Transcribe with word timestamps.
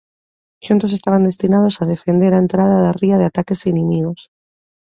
Xuntos 0.65 0.95
estaban 0.99 1.27
destinados 1.29 1.75
a 1.77 1.85
defender 1.93 2.31
a 2.33 2.41
entrada 2.45 2.77
da 2.85 2.95
ría 3.01 3.17
de 3.19 3.27
ataques 3.31 3.61
inimigos. 3.73 4.21